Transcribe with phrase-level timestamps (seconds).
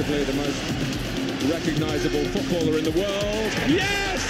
[0.00, 0.56] arguably the most
[1.52, 3.52] recognisable footballer in the world.
[3.68, 4.20] Yes!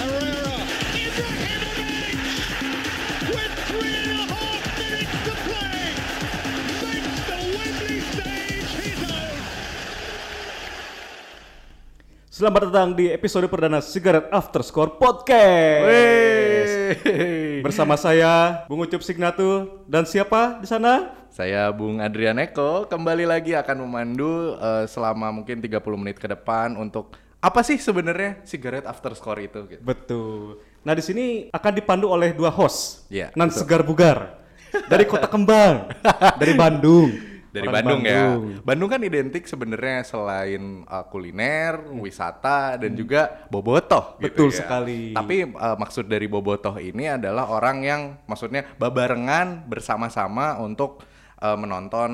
[0.00, 0.56] Herrera!
[0.96, 2.16] Ibrahimovic
[3.36, 5.92] with three and a half minutes to play
[6.88, 9.44] makes the Wembley stage his own.
[12.32, 15.84] Selamat datang di episode perdana Cigarette After Score Podcast.
[17.60, 21.25] Bersama saya Bung Ucup Signatur dan siapa di sana?
[21.36, 26.72] Saya Bung Adrian Eko kembali lagi akan memandu eh, selama mungkin 30 menit ke depan
[26.74, 29.84] untuk apa sih sebenarnya cigarette after score itu gitu.
[29.84, 30.64] Betul.
[30.80, 33.58] Nah di sini akan dipandu oleh dua host, Iya, nan betul.
[33.60, 34.18] segar bugar
[34.88, 35.92] dari Kota Kembang,
[36.40, 37.12] dari Bandung.
[37.52, 38.36] Dari Orang Bandung, ya.
[38.60, 44.24] Bandung kan identik sebenarnya selain eh, kuliner, wisata dan juga bobotoh gitu Hmm.
[44.24, 44.56] Betul ya.
[44.56, 45.00] sekali.
[45.12, 51.04] Tapi eh, maksud dari bobotoh ini adalah orang yang maksudnya babarengan bersama-sama untuk
[51.40, 52.10] eh, menonton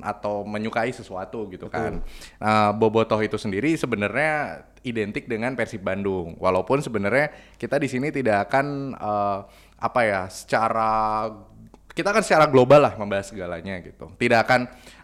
[0.00, 2.00] atau menyukai sesuatu gitu kan.
[2.40, 6.36] Nah, bobotoh itu sendiri sebenarnya identik dengan Persib Bandung.
[6.40, 9.38] Walaupun sebenarnya kita di sini tidak akan eh,
[9.82, 11.28] apa ya, secara
[11.92, 14.08] kita akan secara global lah membahas segalanya gitu.
[14.16, 14.60] Tidak akan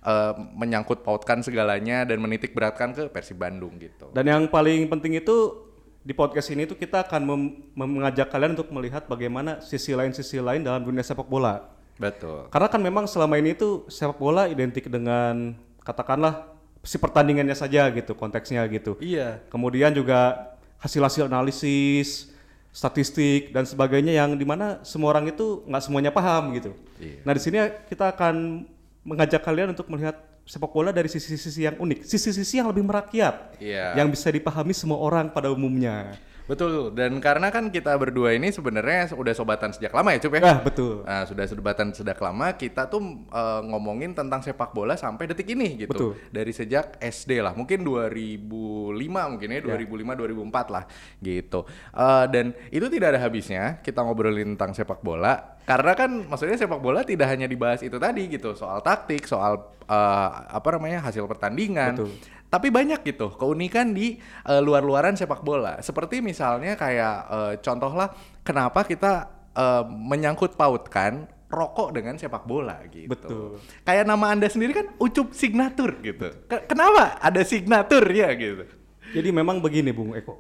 [0.09, 4.09] eh, menyangkut pautkan segalanya dan menitik beratkan ke Persib Bandung gitu.
[4.17, 5.69] Dan yang paling penting itu
[6.01, 10.65] di podcast ini tuh kita akan mem- mengajak kalian untuk melihat bagaimana sisi lain-sisi lain
[10.65, 11.78] dalam dunia sepak bola.
[11.99, 12.47] Betul.
[12.49, 16.47] Karena kan memang selama ini tuh sepak bola identik dengan katakanlah
[16.87, 18.95] si pertandingannya saja gitu konteksnya gitu.
[19.03, 19.43] Iya.
[19.51, 22.31] Kemudian juga hasil-hasil analisis,
[22.71, 26.71] statistik dan sebagainya yang di mana semua orang itu nggak semuanya paham gitu.
[27.03, 27.19] Iya.
[27.27, 27.59] Nah di sini
[27.91, 28.63] kita akan
[29.03, 30.15] mengajak kalian untuk melihat
[30.49, 34.01] sepak bola dari sisi-sisi yang unik, sisi-sisi yang lebih merakyat, Iya.
[34.01, 36.17] yang bisa dipahami semua orang pada umumnya.
[36.49, 36.97] Betul.
[36.97, 40.41] Dan karena kan kita berdua ini sebenarnya udah sobatan sejak lama ya, Cup ya?
[40.41, 41.05] Ah betul.
[41.05, 45.85] Nah, sudah sobatan sejak lama kita tuh eh, ngomongin tentang sepak bola sampai detik ini
[45.85, 45.93] gitu.
[45.93, 46.13] Betul.
[46.33, 48.97] Dari sejak SD lah, mungkin 2005
[49.37, 50.85] mungkin ya, 2005 2004 lah
[51.21, 51.69] gitu.
[51.93, 56.81] Eh, dan itu tidak ada habisnya kita ngobrolin tentang sepak bola karena kan maksudnya sepak
[56.81, 61.05] bola tidak hanya dibahas itu tadi gitu, soal taktik, soal eh, apa namanya?
[61.05, 61.93] hasil pertandingan.
[61.93, 62.38] Betul.
[62.49, 65.81] Tapi banyak gitu keunikan di eh, luar-luaran sepak bola.
[65.85, 68.09] Seperti misalnya kayak eh, contohlah
[68.41, 73.09] kenapa kita eh, menyangkut pautkan rokok dengan sepak bola gitu.
[73.09, 73.61] Betul.
[73.85, 76.29] Kayak nama Anda sendiri kan Ucup Signatur gitu.
[76.45, 78.69] Ke- kenapa ada signatur ya gitu?
[79.17, 80.37] Jadi memang begini Bung Eko.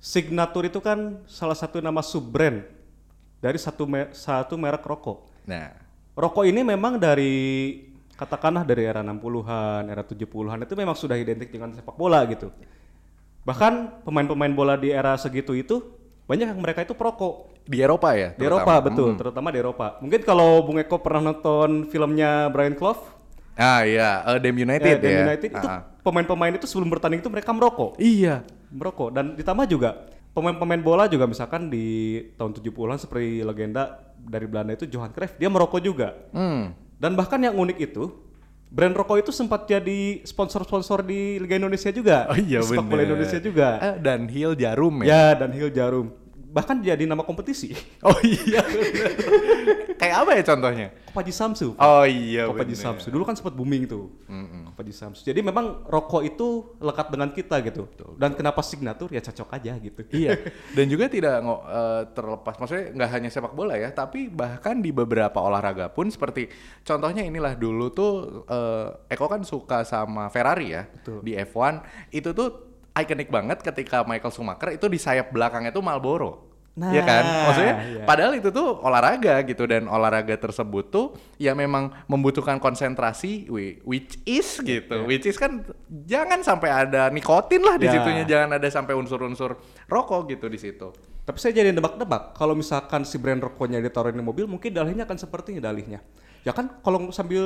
[0.00, 2.64] Signatur itu kan salah satu nama sub brand
[3.40, 5.28] dari satu me- satu merek rokok.
[5.44, 7.34] Nah, Rokok ini memang dari
[8.14, 12.50] katakanlah dari era 60-an, era 70-an itu memang sudah identik dengan sepak bola gitu.
[13.44, 15.82] Bahkan pemain-pemain bola di era segitu itu
[16.24, 17.52] banyak yang mereka itu perokok.
[17.64, 18.36] di Eropa ya?
[18.36, 18.60] Di terutama?
[18.60, 19.18] Eropa betul, Hmm.
[19.18, 19.86] terutama di Eropa.
[19.98, 23.00] Mungkin kalau Bung Eko pernah nonton filmnya Brian Clough,
[23.54, 25.20] Ah iya, eh, Dem United eh, Dan ya.
[25.24, 25.80] United itu ah.
[26.02, 27.96] pemain-pemain itu sebelum bertanding itu mereka merokok.
[27.96, 28.44] Iya.
[28.68, 30.02] merokok dan ditambah juga
[30.34, 35.46] pemain-pemain bola juga misalkan di tahun 70-an seperti legenda dari Belanda itu Johan Cruyff dia
[35.46, 36.74] merokok juga Hmm.
[37.04, 38.08] Dan bahkan yang unik itu
[38.66, 43.04] brand rokok itu sempat jadi sponsor-sponsor di Liga Indonesia juga Oh iya sepak bola.
[43.04, 45.06] Indonesia juga Eh, dan Hill Jarum ya.
[45.06, 46.08] ya dan Hill Jarum
[46.54, 47.74] bahkan jadi nama kompetisi.
[48.04, 48.60] Oh iya.
[49.96, 50.86] Kayak apa ya contohnya?
[51.08, 51.72] Kopaji Samsu.
[51.80, 52.44] Oh iya.
[52.44, 52.84] Kopaji bener.
[52.84, 53.08] Samsu?
[53.08, 54.12] Dulu kan sempat booming tuh.
[54.70, 55.24] Kopaji Samsu?
[55.24, 57.88] Jadi memang rokok itu lekat dengan kita gitu.
[58.20, 59.08] Dan kenapa signatur?
[59.08, 60.02] Ya cocok aja gitu.
[60.14, 60.38] Iya,
[60.78, 65.42] dan juga tidak eh, terlepas, maksudnya nggak hanya sepak bola ya, tapi bahkan di beberapa
[65.42, 66.46] olahraga pun seperti
[66.86, 68.12] contohnya inilah dulu tuh
[68.46, 70.86] eh, Eko kan suka sama Ferrari ya
[71.24, 71.82] di F1
[72.14, 76.43] itu tuh ikonik banget ketika Michael Schumacher itu di sayap belakangnya tuh Marlboro.
[76.74, 77.22] Nah, Iya kan?
[77.22, 78.02] Maksudnya iya.
[78.02, 81.06] padahal itu tuh olahraga gitu dan olahraga tersebut tuh
[81.38, 83.46] ya memang membutuhkan konsentrasi
[83.86, 85.06] which is gitu.
[85.06, 87.94] Which is kan jangan sampai ada nikotin lah di Ya.
[87.94, 89.54] situnya, jangan ada sampai unsur-unsur
[89.86, 90.90] rokok gitu di situ.
[91.24, 95.16] Tapi saya jadi nebak-nebak kalau misalkan si brand rokoknya ditaruh di mobil mungkin dalihnya akan
[95.16, 96.02] seperti ini dalihnya.
[96.44, 97.42] Ya kan kalau sambil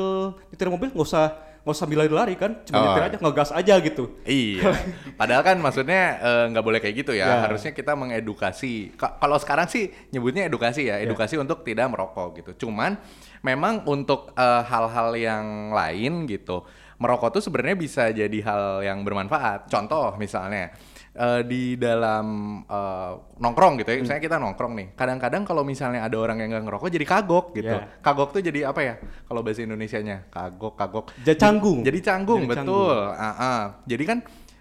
[0.50, 1.26] nyetir mobil nggak usah
[1.58, 2.84] nggak usah sambil lari kan, cuma Oh.
[2.90, 4.04] nyetir aja ngegas aja gitu.
[4.24, 4.72] Iya.
[5.14, 7.26] Padahal kan maksudnya eh, nggak boleh kayak gitu ya.
[7.28, 7.36] Ya.
[7.44, 8.94] Harusnya kita mengedukasi.
[8.96, 12.66] Ka- Kalau sekarang sih nyebutnya edukasi ya, edukasi untuk tidak merokok gitu.
[12.66, 12.98] Cuman
[13.40, 16.64] memang untuk eh, hal-hal yang lain gitu,
[16.96, 19.68] merokok tuh sebenarnya bisa jadi hal yang bermanfaat.
[19.68, 20.72] Contoh misalnya
[21.18, 22.26] eh, di dalam
[22.62, 23.12] eh,
[23.42, 24.86] nongkrong gitu ya, misalnya kita nongkrong nih.
[24.94, 27.74] Kadang-kadang kalau misalnya ada orang yang nggak ngerokok jadi kagok gitu.
[27.74, 27.98] Ya.
[27.98, 28.94] Kagok tuh jadi apa ya?
[29.26, 31.04] Kalau bahasa Indonesianya kagok, kagok.
[31.26, 31.78] Jadi canggung.
[31.82, 32.98] Jadi canggung, Jadi betul.
[33.18, 33.62] Ah, ah.
[33.84, 34.18] Jadi kan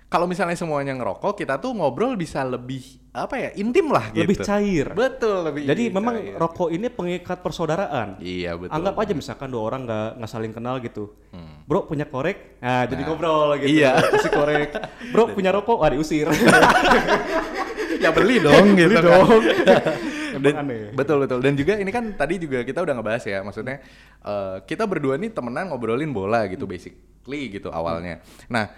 [0.08, 4.24] kalau misalnya semuanya ngerokok, kita tuh ngobrol bisa lebih apa ya intim lah gitu.
[4.24, 4.86] Lebih cair.
[4.92, 5.66] Betul, lebih.
[5.66, 6.38] Jadi memang cair.
[6.38, 8.18] rokok ini pengikat persaudaraan.
[8.20, 8.72] Iya betul.
[8.72, 11.10] Anggap aja misalkan dua orang nggak nggak saling kenal gitu.
[11.28, 11.66] Hmm.
[11.68, 14.00] bro punya korek nah jadi ngobrol gitu Iya.
[14.00, 14.70] kasih korek
[15.12, 16.26] bro punya rokok ah diusir
[18.04, 19.04] ya beli dong gitu Beli kan.
[19.04, 19.42] dong.
[20.38, 20.94] Dan- aneh.
[20.94, 23.82] betul betul dan juga ini kan tadi juga kita udah ngebahas ya maksudnya
[24.22, 28.70] eh, kita berdua nih temenan ngobrolin bola gitu basically gitu awalnya nah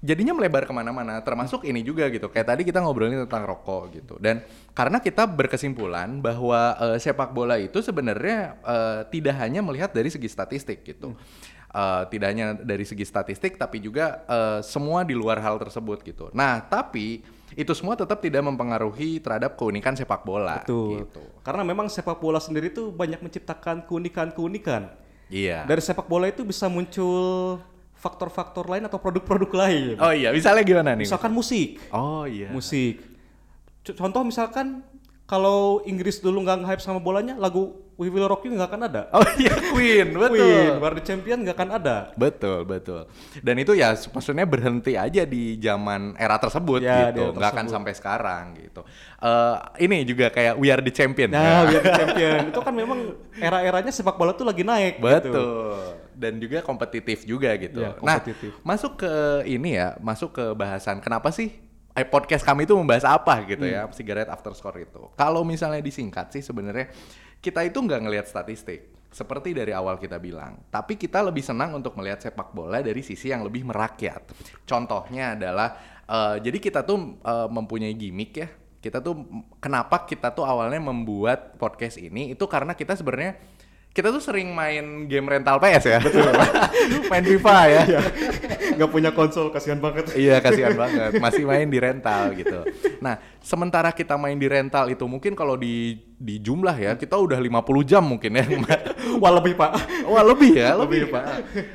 [0.00, 4.14] jadinya melebar ke mana-mana termasuk ini juga gitu kayak tadi kita ngobrolin tentang rokok gitu
[4.16, 4.40] dan
[4.72, 10.28] karena kita berkesimpulan bahwa eh, sepak bola itu sebenarnya eh, tidak hanya melihat dari segi
[10.28, 11.12] statistik gitu
[11.70, 16.26] Eh, tidak hanya dari segi statistik tapi juga eh, semua di luar hal tersebut gitu
[16.34, 17.22] nah tapi
[17.54, 21.06] itu semua tetap tidak mempengaruhi terhadap keunikan sepak bola Betul.
[21.06, 21.22] gitu.
[21.46, 24.86] Karena memang sepak bola sendiri tuh banyak menciptakan keunikan-keunikan.
[25.26, 25.66] Iya.
[25.66, 27.58] Dari sepak bola itu bisa muncul
[28.00, 29.94] faktor-faktor lain atau produk-produk lain.
[30.00, 31.04] Oh iya, misalnya gimana nih?
[31.04, 31.76] Misalkan musik.
[31.92, 32.48] Oh iya.
[32.48, 33.04] Musik.
[33.84, 34.80] Contoh misalkan
[35.24, 39.02] kalau Inggris dulu nggak hype sama bolanya, lagu We Will Rock You nggak akan ada.
[39.12, 40.40] Oh iya, Queen, betul.
[40.40, 41.96] Queen, War the Champion nggak akan ada.
[42.16, 43.04] Betul, betul.
[43.38, 47.92] Dan itu ya maksudnya berhenti aja di zaman era tersebut Ya, gitu, nggak akan sampai
[47.92, 48.82] sekarang gitu.
[49.20, 51.28] Eh ini juga kayak We Are the Champion.
[51.30, 51.58] Nah, ya.
[51.68, 52.98] We Are the Champion itu kan memang
[53.36, 54.96] era-eranya sepak bola tuh lagi naik.
[54.98, 55.44] gitu.
[56.20, 57.80] Dan juga kompetitif juga gitu.
[57.80, 58.52] Ya, nah, kompetitif.
[58.60, 59.12] masuk ke
[59.48, 61.48] ini ya, masuk ke bahasan kenapa sih
[61.90, 63.96] eh, podcast kami itu membahas apa gitu ya, Hmm.
[63.96, 65.08] Cigarette After Score itu.
[65.16, 66.92] Kalau misalnya disingkat sih sebenarnya
[67.40, 68.92] kita itu nggak ngelihat statistik.
[69.10, 73.26] Seperti dari awal kita bilang, tapi kita lebih senang untuk melihat sepak bola dari sisi
[73.26, 74.22] yang lebih merakyat.
[74.62, 75.74] Contohnya adalah,
[76.06, 78.46] eh, jadi kita tuh eh, mempunyai gimmick ya.
[78.78, 79.26] Kita tuh
[79.58, 83.34] kenapa kita tuh awalnya membuat podcast ini itu karena kita sebenarnya
[83.90, 85.98] kita tuh sering main game rental PS ya.
[85.98, 86.30] Betul.
[87.10, 87.82] main FIFA ya.
[88.78, 90.14] Nggak punya konsol, kasihan banget.
[90.14, 91.18] iya, kasihan banget.
[91.18, 92.62] Masih main di rental gitu.
[93.00, 97.40] Nah, sementara kita main di rental itu mungkin kalau di di jumlah ya, kita udah
[97.40, 98.44] 50 jam mungkin ya.
[99.24, 99.72] Wah lebih pak.
[100.04, 101.24] Wah, lebih ya, lebih, Lebih, Pak.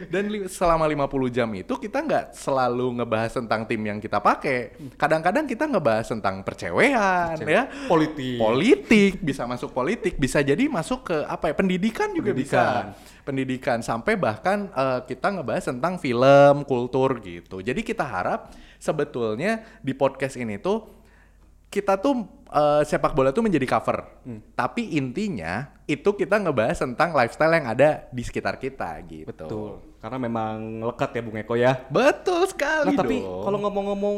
[0.07, 4.77] Dan li- selama 50 jam itu kita nggak selalu ngebahas tentang tim yang kita pakai.
[4.95, 7.65] Kadang-kadang kita ngebahas tentang percewean ya.
[7.89, 8.37] Politik.
[8.37, 12.93] Politik, bisa masuk politik, bisa jadi masuk ke apa ya, pendidikan juga Pendidikan.
[12.93, 12.93] bisa
[13.25, 17.65] pendidikan sampai bahkan eh, kita ngebahas tentang film, kultur gitu.
[17.65, 20.85] Jadi kita harap sebetulnya di podcast ini tuh
[21.69, 24.23] kita tuh eh, sepak bola tuh menjadi cover.
[24.23, 24.39] Hmm.
[24.55, 29.27] Tapi intinya itu kita ngebahas tentang lifestyle yang ada di sekitar kita gitu.
[29.27, 29.71] Betul.
[30.01, 31.73] Karena memang lekat ya Bung Eko ya.
[31.89, 34.17] Betul sekali Nah tapi kalau ngomong-ngomong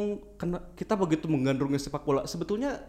[0.76, 2.84] kita begitu menggandrungi sepak bola, sebetulnya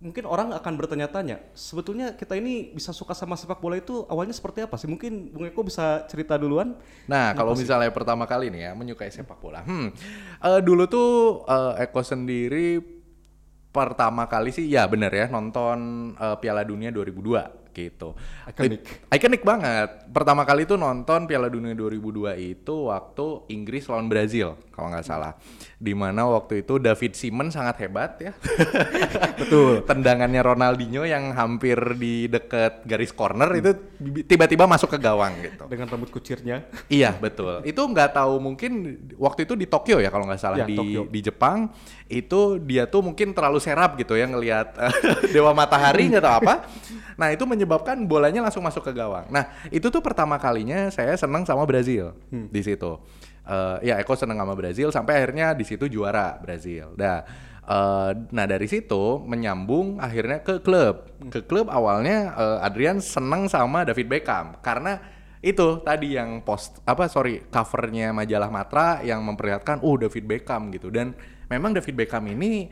[0.00, 4.64] mungkin orang akan bertanya-tanya, sebetulnya kita ini bisa suka sama sepak bola itu awalnya seperti
[4.64, 4.88] apa sih?
[4.88, 6.72] Mungkin Bung Eko bisa cerita duluan.
[7.04, 9.88] Nah, kalau misalnya pertama kali nih ya menyukai sepak bola, hmm,
[10.40, 11.08] eh, dulu tuh
[11.44, 12.99] eh, Eko sendiri
[13.70, 15.78] pertama kali sih ya bener ya nonton
[16.18, 18.18] eh, Piala Dunia 2002 gitu.
[18.50, 18.82] Iconic.
[18.82, 20.10] It- iconic banget.
[20.10, 25.38] Pertama kali tuh nonton Piala Dunia 2002 itu waktu Inggris lawan Brazil kalau nggak salah.
[25.80, 28.36] Di mana waktu itu David Simon sangat hebat ya.
[29.40, 29.80] Betul.
[29.88, 33.72] Tendangannya Ronaldinho yang hampir di deket garis corner itu
[34.28, 35.64] tiba-tiba masuk ke gawang gitu.
[35.72, 36.68] Dengan rambut kucirnya.
[36.86, 37.64] Iya betul.
[37.64, 38.72] Itu nggak tahu mungkin
[39.16, 41.08] waktu itu di Tokyo ya kalau nggak salah Ya, di Tokyo.
[41.08, 41.72] di Jepang
[42.12, 44.92] itu dia tuh mungkin terlalu serap gitu ya ngelihat eh,
[45.34, 46.54] dewa matahari nggak tahu apa.
[47.16, 49.32] Nah itu menyebabkan bolanya langsung masuk ke gawang.
[49.32, 53.00] Nah itu tuh pertama kalinya saya senang sama Brazil di situ.
[53.40, 56.92] Eh, ya Eko seneng sama Brazil sampai akhirnya di situ juara Brazil.
[56.94, 57.24] Nah,
[57.64, 61.08] eh, nah dari situ menyambung akhirnya ke klub.
[61.32, 65.00] Ke klub awalnya eh, Adrian seneng sama David Beckham karena
[65.40, 70.92] itu tadi yang post apa sorry covernya majalah Matra yang memperlihatkan oh David Beckham gitu
[70.92, 71.16] dan
[71.48, 72.68] memang David Beckham ini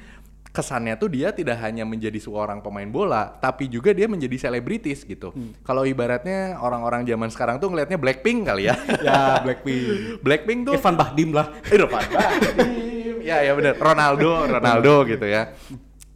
[0.58, 5.30] kesannya tuh dia tidak hanya menjadi seorang pemain bola tapi juga dia menjadi selebritis gitu.
[5.62, 8.74] Kalau ibaratnya orang-orang zaman sekarang tuh ngelihatnya Blackpink kali ya.
[9.06, 9.86] Ya Blackpink.
[10.26, 11.46] Blackpink tuh Evan Bahdim lah.
[11.74, 13.22] Irfan Bahdim.
[13.22, 13.78] ya ya bener.
[13.78, 15.54] Ronaldo Ronaldo gitu ya.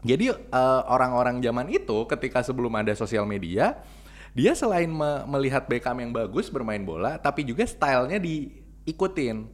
[0.02, 3.78] Jadi eh, orang-orang zaman itu ketika sebelum ada sosial media
[4.34, 9.44] dia selain me- melihat Beckham yang bagus bermain bola tapi juga stylenya diikutin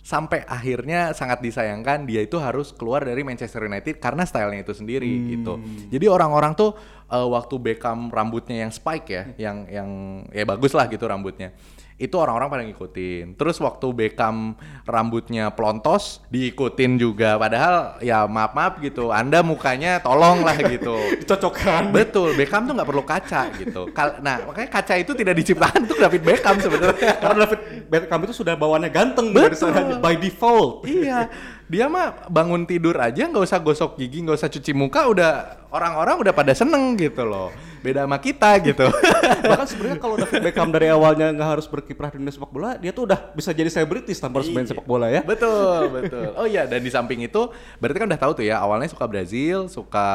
[0.00, 5.36] sampai akhirnya sangat disayangkan dia itu harus keluar dari Manchester United karena stylenya itu sendiri
[5.36, 5.60] gitu.
[5.92, 6.72] Jadi orang-orang tuh
[7.10, 9.90] eh, waktu Beckham rambutnya yang spike ya, yang yang
[10.30, 11.52] ya bagus lah gitu rambutnya.
[12.00, 13.36] Itu orang-orang pada ngikutin.
[13.36, 14.56] Terus waktu Beckham
[14.88, 17.36] rambutnya plontos diikutin juga.
[17.36, 19.12] Padahal ya maaf-maaf gitu.
[19.12, 20.96] Anda mukanya tolong lah gitu.
[21.20, 21.92] Dicocokkan.
[21.92, 23.92] Betul, Beckham tuh nggak perlu kaca gitu.
[23.92, 27.20] Kal- nah, makanya kaca itu tidak diciptakan untuk David Beckham sebenarnya.
[27.20, 27.60] Karena David
[27.92, 29.68] Beckham itu sudah bawaannya ganteng dari Betul.
[29.68, 30.88] sana by default.
[30.88, 31.28] iya.
[31.70, 35.30] Dia mah bangun tidur aja nggak usah gosok gigi, nggak usah cuci muka, udah
[35.70, 37.54] orang-orang udah pada seneng gitu loh.
[37.78, 38.90] Beda sama kita gitu.
[39.50, 42.90] Bahkan sebenarnya kalau David Beckham dari awalnya nggak harus berkiprah di dunia sepak bola, dia
[42.90, 44.74] tuh udah bisa jadi selebritis tanpa harus main Iya.
[44.74, 45.22] sepak bola ya.
[45.22, 46.34] Betul, betul.
[46.34, 47.48] Oh iya, dan di samping itu
[47.78, 50.08] berarti kan udah tahu tuh ya, awalnya suka Brazil, suka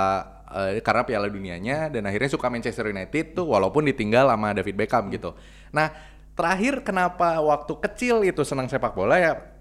[0.51, 5.07] eh, karena Piala Dunianya dan akhirnya suka Manchester United tuh walaupun ditinggal sama David Beckham
[5.07, 5.31] gitu.
[5.71, 5.87] Nah,
[6.35, 9.54] terakhir kenapa waktu kecil itu senang sepak bola ya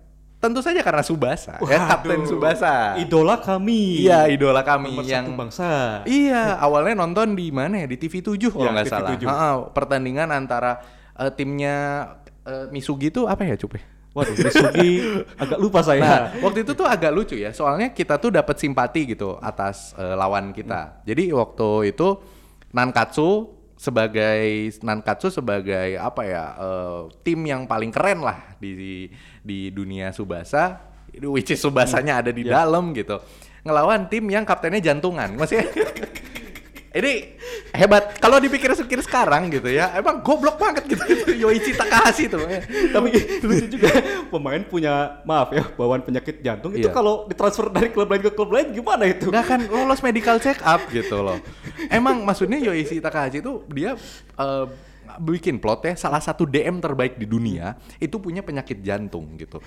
[0.44, 3.00] tentu saja karena Subasa, ya Kapten Waduh, Subasa.
[3.00, 4.04] Idola kami.
[4.04, 5.70] Iya, idola kami Nomor yang satu bangsa.
[6.04, 7.86] Iya, awalnya nonton di mana ya?
[7.88, 8.92] Di TV7 kalau Iya, nggak TV7.
[8.92, 9.32] salah.
[9.32, 10.84] Ha-ha, pertandingan antara
[11.16, 11.76] eh, timnya
[12.44, 13.80] eh, Misugi itu apa ya, Cupe?
[14.12, 14.90] Waduh, Misugi
[15.42, 16.00] agak lupa saya.
[16.04, 20.12] Nah, waktu itu tuh agak lucu ya, soalnya kita tuh dapat simpati gitu atas eh,
[20.12, 21.00] lawan kita.
[21.08, 22.20] Jadi waktu itu
[22.70, 23.48] Nankatsu
[23.84, 29.12] sebagai Nankatsu sebagai apa ya eh, tim yang paling keren lah di
[29.44, 30.80] di dunia Subasa,
[31.20, 33.20] which is Subasanya ada di dalam gitu,
[33.60, 35.68] ngelawan tim yang kaptennya jantungan, maksudnya.
[36.94, 37.34] Ini
[37.74, 38.14] hebat.
[38.22, 41.02] Kalau dipikir-pikir sekarang gitu ya, emang goblok banget gitu.
[41.42, 42.46] Yoichi Takahashi tuh.
[42.94, 43.08] Tapi
[43.42, 43.90] lucu juga
[44.30, 46.94] pemain punya maaf ya bawaan penyakit jantung itu Iya.
[46.94, 49.26] kalau ditransfer dari klub lain ke klub lain gimana itu?
[49.26, 51.42] nggak akan lolos medical check up gitu loh.
[51.90, 53.98] Emang maksudnya Yoichi Takahashi itu dia
[54.38, 54.66] eh,
[55.18, 59.58] bikin plot ya salah satu DM terbaik di dunia itu punya penyakit jantung gitu.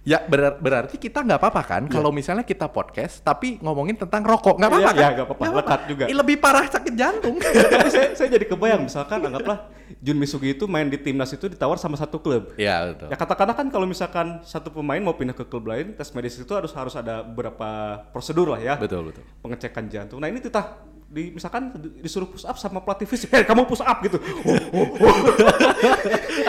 [0.00, 4.56] Ya berar- berarti kita nggak apa-apa kan kalau misalnya kita podcast tapi ngomongin tentang rokok
[4.56, 4.96] nggak apa-apa Iya, kan?
[4.96, 5.44] iya, nggak apa-apa.
[5.60, 6.04] Lekat juga.
[6.08, 7.36] Ih, Lebih parah sakit jantung.
[7.68, 9.68] Tapi saya, saya jadi kebayang misalkan anggaplah
[10.00, 12.56] Jun Misugi itu main di timnas itu ditawar sama satu klub.
[12.56, 13.12] Iya betul.
[13.12, 16.48] Ya katakanlah kan kalau misalkan satu pemain mau pindah ke klub lain, tes medis itu
[16.48, 17.68] harus harus ada beberapa
[18.08, 18.74] prosedur lah ya.
[18.76, 19.20] Betul betul.
[19.40, 20.16] Pengecekan jantung.
[20.16, 23.82] Nah ini titah di misalkan di- disuruh push up sama pelatih fisik, eh kamu push
[23.82, 24.22] up gitu.
[24.46, 25.14] Oh, oh, oh.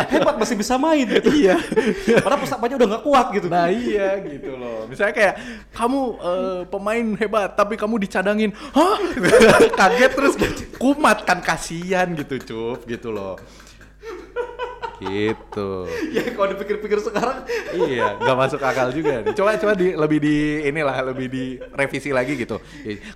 [0.06, 1.34] Hebat masih bisa main gitu.
[1.34, 1.58] Iya.
[2.24, 3.48] Padahal push up-nya udah nggak kuat gitu.
[3.50, 4.86] Nah iya gitu loh.
[4.86, 5.36] Misalnya kayak
[5.74, 9.02] kamu eh, pemain hebat tapi kamu dicadangin, hah?
[9.82, 10.38] Kaget terus
[10.78, 13.42] kumat kan kasihan gitu cup gitu loh.
[15.02, 15.70] Gitu.
[16.16, 17.42] ya kalau dipikir-pikir sekarang
[17.74, 19.26] iya, nggak masuk akal juga.
[19.26, 19.34] nih.
[19.34, 20.38] Coba coba di lebih di
[20.70, 22.62] inilah lebih di revisi lagi gitu.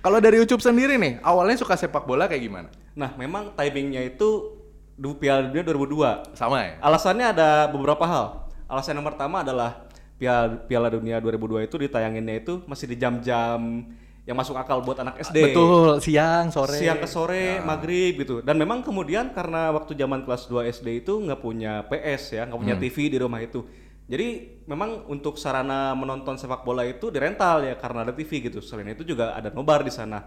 [0.02, 2.68] Kalau dari Ucup sendiri nih, awalnya suka sepak bola kayak gimana?
[2.98, 4.58] Nah, memang timingnya itu
[4.98, 6.34] Piala Dunia 2002.
[6.34, 6.70] Sama ya?
[6.82, 8.50] Alasannya ada beberapa hal.
[8.66, 9.86] Alasan yang pertama adalah
[10.18, 13.84] Piala, Piala Dunia 2002 itu ditayanginnya itu masih di jam-jam
[14.26, 15.54] yang masuk akal buat anak SD.
[15.54, 16.74] Betul, siang, sore.
[16.74, 18.42] Siang ke sore, maghrib gitu.
[18.42, 22.58] Dan memang kemudian karena waktu zaman kelas 2 SD itu nggak punya PS ya, nggak
[22.58, 23.62] punya TV di rumah itu.
[24.10, 28.58] Jadi memang untuk sarana menonton sepak bola itu dirental ya karena ada TV gitu.
[28.58, 30.26] Selain itu juga ada nobar di sana.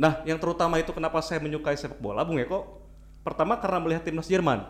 [0.00, 2.80] Nah, yang terutama itu kenapa saya menyukai sepak bola, Bung Eko?
[3.20, 4.64] Pertama karena melihat timnas Jerman.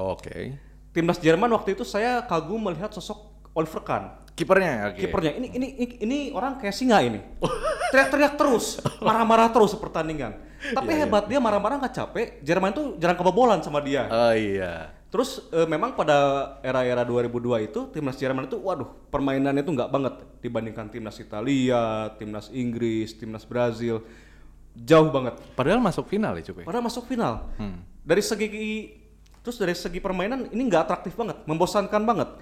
[0.00, 0.56] Oke.
[0.96, 4.21] Timnas Jerman waktu itu saya kagum melihat sosok Oliver Kahn.
[4.32, 5.00] Kipernya oke.
[5.00, 5.68] Kipernya ini ini
[6.00, 7.20] ini, orang kayak singa ini.
[7.92, 10.32] Teriak-teriak terus, marah-marah terus pertandingan.
[10.72, 12.26] Tapi hebat dia marah-marah nggak capek.
[12.40, 14.08] Jerman tuh jarang kebobolan sama dia.
[14.08, 14.88] Oh iya.
[15.12, 16.16] Terus eh, memang pada
[16.64, 22.48] era-era 2002 itu timnas Jerman itu waduh permainannya itu nggak banget dibandingkan timnas Italia, timnas
[22.48, 24.00] Inggris, timnas Brazil.
[24.72, 25.36] Jauh banget.
[25.52, 26.64] Padahal masuk final ya Cup ya?
[26.64, 27.52] Padahal masuk final.
[28.00, 28.48] Dari segi
[29.44, 32.32] terus dari segi permainan ini nggak atraktif banget, membosankan banget.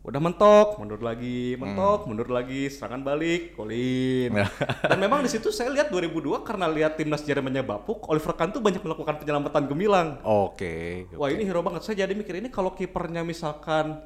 [0.00, 4.32] Udah mentok, mundur lagi, mentok, mundur lagi, serangan balik, golin.
[4.80, 8.64] Dan memang di situ saya lihat 2002 karena lihat timnas Jermannya bapuk, Oliver Kahn tuh
[8.64, 10.16] banyak melakukan penyelamatan gemilang.
[10.24, 11.04] Oke.
[11.12, 11.84] Wah ini hero banget.
[11.84, 14.00] Saya jadi mikir ini kalau kipernya misalkan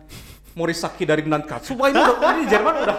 [0.58, 2.96] Morisaki dari Nankatsu, wah ini udah ini Jerman udah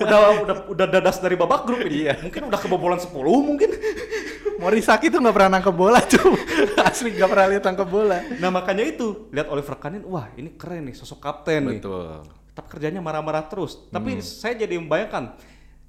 [0.00, 2.08] udah udah udah dadas dari babak grup ini.
[2.08, 2.16] Iya.
[2.20, 3.12] Mungkin udah kebobolan 10
[3.44, 3.76] mungkin.
[4.62, 6.38] Morisaki tuh nggak pernah nangkep bola cuy.
[6.86, 8.18] Asli nggak pernah lihat nangkep bola.
[8.38, 11.82] Nah makanya itu lihat Oliver Kahn ini, wah ini keren nih sosok kapten nih.
[11.82, 12.22] Betul.
[12.54, 13.90] Tapi kerjanya marah-marah terus.
[13.90, 15.34] Tapi saya jadi membayangkan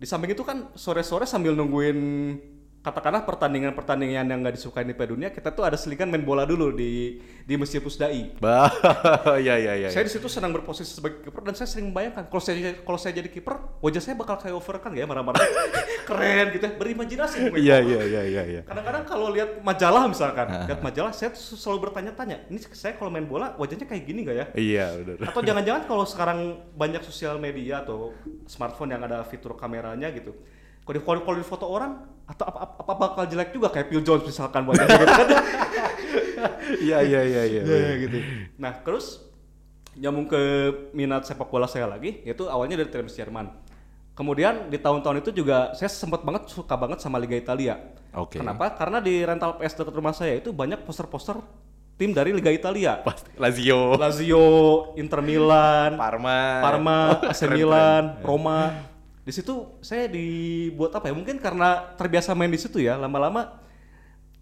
[0.01, 1.99] di samping itu kan sore-sore sambil nungguin
[2.83, 6.75] katakanlah pertandingan-pertandingan yang nggak disukai di Piala Dunia, kita tuh ada selingan main bola dulu
[6.75, 7.15] di
[7.47, 8.35] di Masjid Pusdai.
[8.43, 8.67] Bah,
[9.47, 9.87] ya ya ya.
[9.87, 13.15] Saya di situ senang berposisi sebagai kiper dan saya sering membayangkan kalau saya kalau saya
[13.23, 15.39] jadi kiper, wajah saya bakal kayak Oliver Kahn ya marah-marah.
[16.11, 17.55] keren gitu ya, berimajinasi.
[17.55, 18.61] Iya iya iya iya iya.
[18.67, 23.23] Kadang-kadang kalau lihat majalah misalkan, lihat majalah saya tuh selalu bertanya-tanya, ini saya kalau main
[23.23, 24.45] bola wajahnya kayak gini nggak ya?
[24.59, 25.31] Iya benar.
[25.31, 28.11] Atau jangan-jangan kalau sekarang banyak sosial media atau
[28.43, 30.35] smartphone yang ada fitur kameranya gitu.
[30.83, 34.03] Kalau di, kalau di foto orang atau apa, apa, apa bakal jelek juga kayak Phil
[34.03, 35.29] Jones misalkan wajahnya gitu kan.
[36.83, 37.61] Iya iya iya iya.
[37.63, 38.17] Ya, gitu.
[38.59, 39.23] Nah, terus
[39.95, 40.41] nyambung ke
[40.91, 43.47] minat sepak bola saya lagi, yaitu awalnya dari timnas Jerman.
[44.13, 47.79] Kemudian di tahun-tahun itu juga saya sempat banget suka banget sama Liga Italia.
[48.13, 48.37] Oke.
[48.37, 48.75] Kenapa?
[48.77, 51.41] Karena di rental PS dekat rumah saya itu banyak poster-poster
[51.97, 53.01] tim dari Liga Italia.
[53.01, 54.45] Pasti Lazio, Lazio,
[55.01, 58.21] Inter Milan, Parma, Parma, AC Milan.
[58.21, 58.92] Roma.
[59.23, 61.15] Di situ saya dibuat apa ya?
[61.15, 63.63] Mungkin karena terbiasa main di situ ya, lama-lama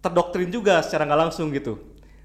[0.02, 1.78] terdoktrin juga secara nggak langsung gitu.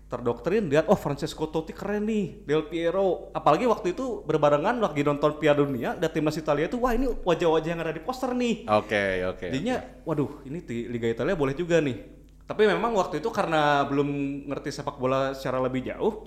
[0.07, 3.29] Terdoktrin lihat oh Francesco Totti keren nih, Del Piero.
[3.35, 7.69] Apalagi waktu itu berbarengan lagi nonton Piala Dunia, ada timnas Italia itu wah ini wajah-wajah
[7.75, 8.65] yang ada di poster nih.
[8.71, 9.51] Oke, oke.
[9.51, 12.17] Jadinya, waduh, ini di Liga Italia boleh juga nih.
[12.47, 14.07] Tapi memang waktu itu karena belum
[14.47, 16.23] ngerti sepak bola secara lebih jauh,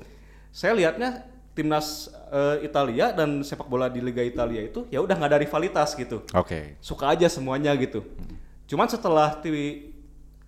[0.52, 5.30] saya lihatnya timnas eh, Italia dan sepak bola di Liga Italia itu ya udah nggak
[5.30, 6.22] ada rivalitas gitu.
[6.32, 6.78] Oke.
[6.78, 8.06] Suka aja semuanya gitu.
[8.64, 9.90] Cuman setelah ti-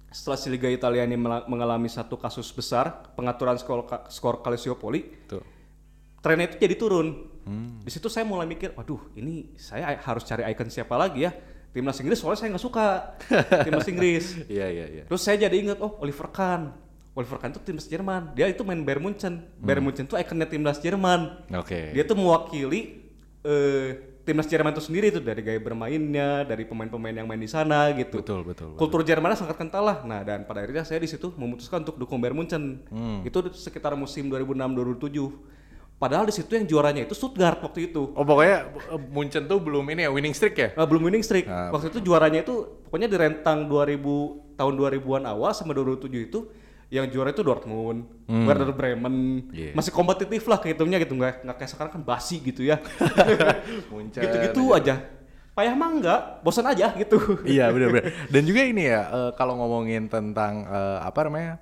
[0.09, 5.41] setelah si Liga Italia ini mengalami satu kasus besar pengaturan skor skor Calciopoli, Tuh.
[6.21, 7.09] trennya itu jadi turun.
[7.83, 11.33] Di situ saya mulai mikir, waduh ini saya harus cari icon siapa lagi ya?
[11.73, 12.87] Timnas Inggris soalnya saya nggak suka
[13.67, 14.25] timnas Inggris.
[14.47, 15.05] Iya, iya, iya.
[15.09, 16.77] Terus saya jadi ingat, oh Oliver Kahn.
[17.13, 18.33] Kahn itu timnas Jerman.
[18.33, 19.45] Dia itu main Bayern Munchen.
[19.61, 21.45] Bayern Munchen itu ikonnya timnas Jerman.
[21.61, 21.93] Oke.
[21.93, 23.05] Dia tuh mewakili
[23.45, 27.93] eh, timnas Jerman itu sendiri tuh dari gaya bermainnya, dari pemain-pemain yang main di sana
[27.93, 28.25] gitu.
[28.25, 28.73] Betul, betul.
[28.73, 28.79] betul.
[28.81, 29.99] Kultur Jermannya sangat kental lah.
[30.09, 32.81] Nah, dan pada akhirnya saya di situ memutuskan untuk dukung Bayern Munchen.
[32.89, 33.21] Hmm.
[33.29, 35.53] Itu sekitar musim 2006-2007.
[36.03, 38.11] Padahal di situ yang juaranya itu Stuttgart waktu itu.
[38.17, 40.69] Oh, pokoknya eh, Munchen tuh belum ini ya winning streak ya?
[40.75, 41.47] Eh, belum winning streak.
[41.47, 46.51] Ah, Waktu itu juaranya itu pokoknya di rentang 2000 tahun 2000-an awal sama 2007 itu
[46.93, 49.49] yang juara itu Dortmund, Werder Bremen.
[49.49, 49.57] Hmm.
[49.57, 49.73] Yeah.
[49.73, 52.77] Masih kompetitif lah kehitungnya gitu nggak nggak kayak sekarang kan basi gitu ya.
[54.13, 55.01] Gitu-gitu aja.
[55.57, 57.17] Payah mah enggak, bosan aja gitu.
[57.49, 58.13] iya benar-benar.
[58.33, 61.61] Dan juga ini ya eh, kalau ngomongin tentang eh, apa namanya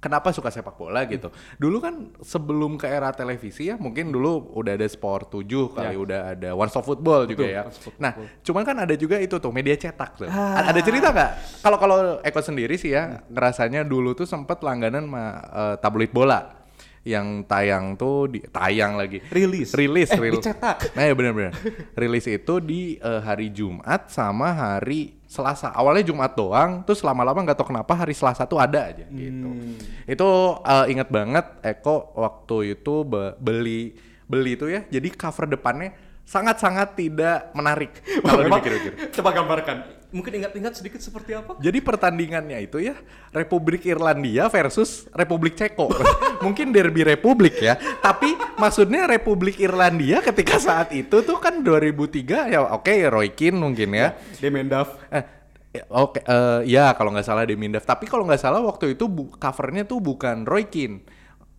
[0.00, 1.28] kenapa suka sepak bola gitu.
[1.54, 6.20] Dulu kan sebelum ke era televisi ya mungkin dulu udah ada Sport 7 kali udah
[6.32, 7.62] ada One Stop Football juga Betul, ya.
[7.62, 10.26] One Stop Nah, cuman kan ada juga itu tuh media cetak tuh.
[10.26, 11.30] A- Ada cerita nggak?
[11.60, 16.56] Kalau kalau Eko sendiri sih ya ngerasanya dulu tuh sempet langganan sama eh, tabloid bola
[17.00, 19.72] yang tayang tuh di tayang lagi Rilis.
[19.72, 20.40] rilis Eh, rilis.
[20.40, 20.92] dicetak.
[20.92, 21.52] Nah ya benar-benar.
[21.92, 25.70] Rilis itu di eh, hari Jumat sama hari Selasa.
[25.70, 29.48] Awalnya Jumat doang, terus lama-lama nggak tahu kenapa hari Selasa tuh ada aja gitu.
[30.10, 30.28] Itu
[30.66, 33.94] eh, inget banget Eko waktu itu be- beli
[34.26, 34.82] beli itu ya.
[34.90, 35.94] Jadi cover depannya
[36.26, 38.92] sangat-sangat tidak menarik kalau dipikir-pikir.
[39.14, 39.99] Coba gambarkan.
[40.10, 41.54] Mungkin ingat-ingat sedikit seperti apa?
[41.62, 42.98] Jadi pertandingannya itu ya
[43.30, 45.86] Republik Irlandia versus Republik Ceko.
[46.44, 47.78] Mungkin derby Republik ya.
[47.78, 53.94] Tapi maksudnya Republik Irlandia ketika saat itu tuh kan 2003 ya oke Roy Keane mungkin
[53.94, 54.18] ya.
[54.42, 54.98] Demendaf.
[55.14, 55.22] Eh,
[55.78, 57.86] ya, oke eh, ya kalau nggak salah Demindaf.
[57.86, 61.06] Tapi kalau nggak salah waktu itu bu- covernya tuh bukan Roy Keane.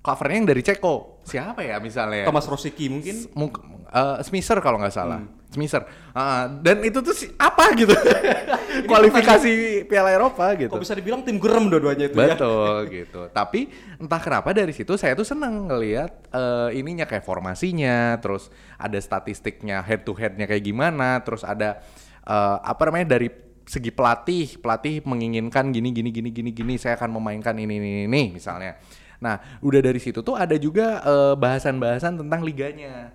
[0.02, 1.22] Covernya yang dari Ceko.
[1.22, 2.26] Siapa ya misalnya?
[2.26, 3.16] Thomas Rosicky mungkin.
[3.38, 3.54] Mung-
[3.86, 5.22] eh, Smisser kalau nggak salah.
[5.52, 5.84] Smisser.
[6.16, 7.94] Ah, dan itu tuh si- apa gitu?
[8.90, 9.52] Kualifikasi
[9.86, 10.74] Piala Eropa gitu.
[10.74, 12.34] Kok bisa dibilang tim gerem dua-duanya itu ya?
[12.34, 13.22] Betul gitu.
[13.30, 13.70] Tapi
[14.02, 19.86] entah kenapa dari situ saya tuh seneng ngelihat eh, ininya kayak formasinya, terus ada statistiknya
[19.86, 21.84] head to headnya kayak gimana, terus ada
[22.26, 23.30] eh, apa namanya dari
[23.62, 28.24] segi pelatih, pelatih menginginkan gini gini gini gini gini, saya akan memainkan ini ini ini
[28.34, 28.82] misalnya.
[29.22, 33.14] Nah, udah dari situ tuh ada juga eh, bahasan-bahasan tentang liganya.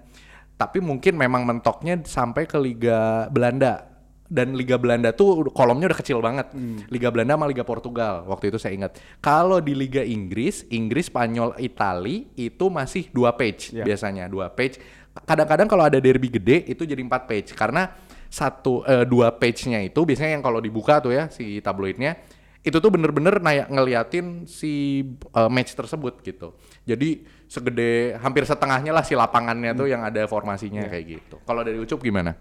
[0.57, 3.92] Tapi mungkin memang mentoknya sampai ke Liga Belanda
[4.27, 6.49] dan Liga Belanda tuh kolomnya udah kecil banget.
[6.90, 8.97] Liga Belanda sama Liga Portugal waktu itu saya ingat.
[9.21, 13.85] Kalau di Liga Inggris, Inggris, Spanyol, Itali itu masih dua page Ya.
[13.85, 14.81] biasanya dua page.
[15.29, 17.92] Kadang-kadang kalau ada derby gede itu jadi empat page karena
[18.27, 22.19] satu eh, dua page-nya itu biasanya yang kalau dibuka tuh ya si tabloidnya
[22.66, 26.59] itu tuh bener-bener nayak ngeliatin si eh, match tersebut gitu.
[26.83, 31.38] Jadi segede hampir setengahnya lah si lapangannya tuh yang ada formasinya kayak gitu.
[31.46, 32.35] Kalau dari Ucup gimana?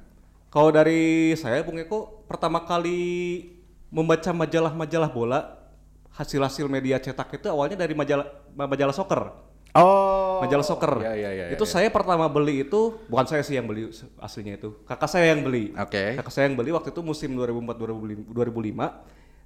[0.49, 2.97] Kalau dari saya Bung Eko pertama kali
[3.93, 5.39] membaca majalah-majalah bola
[6.17, 8.25] hasil-hasil media cetak itu awalnya dari majalah
[8.57, 9.29] majalah soccer.
[9.75, 11.03] Oh, Majalah soccer.
[11.03, 11.71] Ya, ya, ya, itu ya.
[11.75, 13.91] saya pertama beli itu bukan saya sih yang beli
[14.23, 14.71] aslinya itu.
[14.87, 15.75] Kakak saya yang beli.
[15.75, 16.15] Oke.
[16.15, 18.31] Kakak saya yang beli waktu itu musim 2004 2005.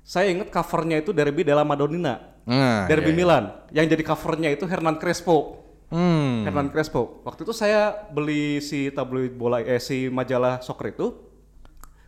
[0.10, 2.42] Saya ingat covernya itu Derby della Madonnina.
[2.50, 3.20] Nah, Derby iya, iya.
[3.22, 3.44] Milan.
[3.70, 5.62] Yang jadi covernya itu Hernan Crespo.
[5.94, 6.50] Hmm.
[6.50, 7.22] Hernan Crespo.
[7.22, 11.14] Waktu itu saya beli si tabloid bola eh si majalah soccer itu.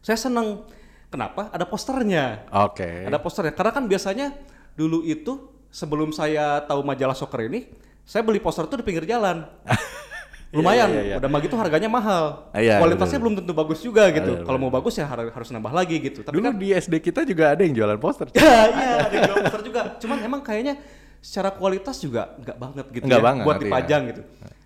[0.02, 0.66] Saya seneng.
[1.14, 1.54] Kenapa?
[1.54, 2.50] Ada posternya.
[2.66, 3.06] Oke.
[3.06, 3.54] Ada posternya.
[3.54, 4.34] Karena kan biasanya
[4.74, 7.70] dulu itu sebelum saya tahu majalah soccer ini,
[8.02, 9.46] saya beli poster itu di pinggir jalan.
[10.52, 11.16] Lumayan, Iya, iya, iya.
[11.16, 12.52] udah begitu harganya mahal.
[12.52, 13.24] Iya, Kualitasnya betul.
[13.24, 14.32] belum tentu bagus juga gitu.
[14.36, 16.28] Betul, Kalau mau bagus ya har- harus nambah lagi gitu.
[16.28, 18.28] Tapi Dulu kan di SD kita juga ada yang jualan poster.
[18.36, 19.82] ya, iya ada yang jual poster juga.
[19.96, 20.76] Cuman emang kayaknya
[21.24, 23.64] secara kualitas juga nggak banget gitu Nggak ya banget, buat iya.
[23.64, 24.22] dipajang gitu.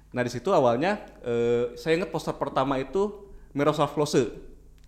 [0.10, 4.32] Nah di situ awalnya eh, saya ingat poster pertama itu Miroslav Klose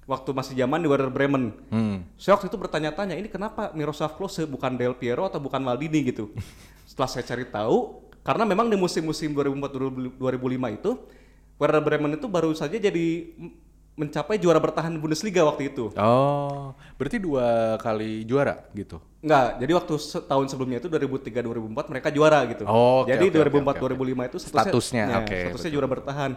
[0.08, 1.52] waktu masih zaman di Werder Bremen.
[1.70, 2.08] Hmm.
[2.16, 6.34] Saya waktu itu bertanya-tanya ini kenapa Miroslav Klose bukan Del Piero atau bukan Maldini gitu.
[6.90, 10.20] Setelah saya cari tahu karena memang di musim-musim 2004 2005
[10.84, 10.92] itu
[11.56, 13.32] Werder Bremen itu baru saja jadi
[13.98, 15.90] mencapai juara bertahan Bundesliga waktu itu.
[15.98, 19.02] Oh, berarti dua kali juara gitu.
[19.26, 22.64] Enggak, jadi waktu setahun sebelumnya itu 2003 2004 mereka juara gitu.
[22.70, 23.96] Oh, oke, jadi oke, oke, 2004 oke, oke.
[24.06, 25.74] 2005 itu Statusnya, ya, oke, Statusnya betul.
[25.74, 26.32] juara bertahan.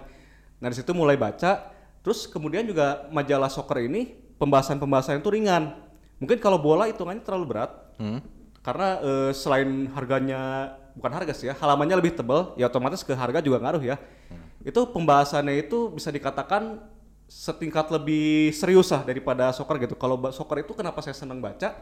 [0.57, 1.69] Nah, di situ mulai baca,
[2.01, 4.09] terus kemudian juga majalah soccer ini
[4.41, 5.77] pembahasan-pembahasan itu ringan.
[6.17, 7.77] Mungkin kalau bola hitungannya terlalu berat.
[8.01, 8.25] Hmm.
[8.65, 13.39] Karena eh, selain harganya bukan harga sih ya, halamannya lebih tebal, ya otomatis ke harga
[13.43, 13.97] juga ngaruh ya.
[14.31, 14.67] Hmm.
[14.67, 16.83] Itu pembahasannya itu bisa dikatakan
[17.31, 19.95] setingkat lebih serius lah daripada soccer gitu.
[19.95, 21.79] Kalau soccer itu kenapa saya senang baca?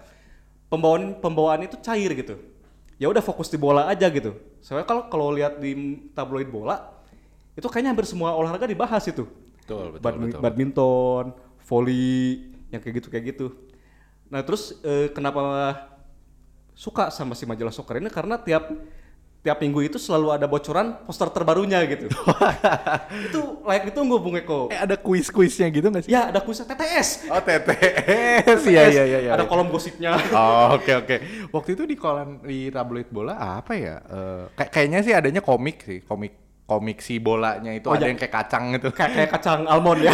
[0.69, 2.37] Pembawaan pembawaan itu cair gitu.
[3.01, 4.37] Ya udah fokus di bola aja gitu.
[4.61, 5.73] Soalnya kalau kalau lihat di
[6.13, 6.93] tabloid bola
[7.57, 9.25] itu kayaknya hampir semua olahraga dibahas itu.
[9.65, 10.41] Betul, betul, Badmi- betul.
[10.45, 11.25] badminton,
[11.65, 13.47] volley, yang kayak gitu kayak gitu.
[14.29, 15.41] Nah terus eh, kenapa
[16.77, 18.69] suka sama si majalah soccer ini karena tiap
[19.49, 22.13] tiap minggu itu selalu ada bocoran poster terbarunya gitu.
[23.33, 24.69] itu layak ditunggu Bung Eko.
[24.69, 26.13] Eh ada kuis-kuisnya gitu nggak sih?
[26.13, 27.33] Ya ada kuisnya TTS.
[27.33, 29.19] Oh TTS, iya iya iya.
[29.25, 29.31] iya.
[29.33, 30.21] Ada kolom gosipnya.
[30.37, 31.17] Oh oke oke.
[31.49, 33.97] Waktu itu di kolam di tabloid bola apa ya?
[34.53, 38.13] Kayak kayaknya sih adanya komik sih, komik komik si bolanya itu Oh, ada ya.
[38.13, 38.93] yang kayak kacang gitu.
[38.93, 40.13] kayak kayak kacang almond ya.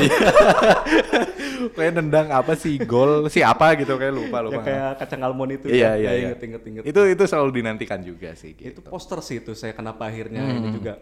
[1.77, 4.61] kayak nendang apa sih gol si apa gitu kayak lupa ya lupa.
[4.63, 5.67] kayak kacang almond itu.
[5.69, 5.91] Iya ya.
[5.93, 6.27] iya Ya, iya.
[6.31, 6.83] Inget inget inget.
[6.87, 8.81] Itu itu selalu dinantikan juga sih itu gitu.
[8.85, 10.59] poster sih itu saya kenapa akhirnya Hmm.
[10.61, 10.95] ini juga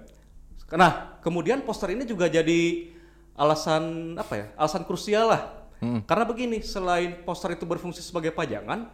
[0.72, 2.88] nah kemudian poster ini juga jadi
[3.34, 5.42] alasan apa ya alasan krusial lah
[5.76, 6.00] Hmm.
[6.00, 8.86] karena begini selain poster itu berfungsi sebagai pajangan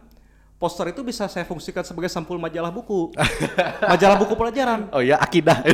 [0.55, 3.13] poster itu bisa saya fungsikan sebagai sampul majalah buku
[3.93, 5.61] majalah buku pelajaran Oh ya akidah.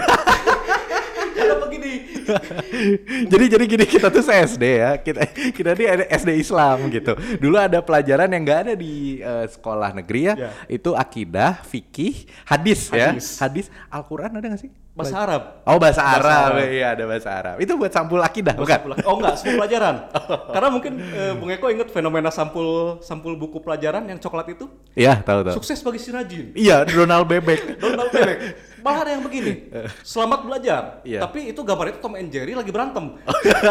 [3.31, 4.91] jadi jadi gini kita tuh SD ya.
[4.99, 7.13] Kita kita di SD Islam gitu.
[7.15, 10.33] Dulu ada pelajaran yang nggak ada di eh, sekolah negeri ya.
[10.35, 10.49] Ya.
[10.67, 13.13] itu akidah fikih hadis, ya.
[13.13, 13.27] Hadis.
[13.39, 13.65] hadis.
[13.89, 14.71] Al-Quran ada nggak sih?
[14.95, 15.43] Bahasa Arab.
[15.67, 16.51] Oh bahasa, Bahasa Arab.
[16.55, 16.71] Arab.
[16.71, 17.55] iya ada bahasa Arab.
[17.59, 18.79] Itu buat sampul akidah bukan?
[18.79, 19.95] Sampul- oh enggak sampul pelajaran.
[20.55, 24.71] Karena mungkin eh, Bung Eko ingat fenomena sampul sampul buku pelajaran yang coklat itu?
[24.95, 25.55] Iya tahu tahu.
[25.59, 26.55] Sukses bagi si Rajin.
[26.55, 27.75] Iya Donald Bebek.
[27.83, 28.39] Donald Bebek.
[28.85, 29.73] Malah ada yang begini.
[30.05, 31.01] Selamat belajar.
[31.01, 31.25] Iya.
[31.25, 33.17] Tapi itu gambar itu Tom and Jerry lagi berantem.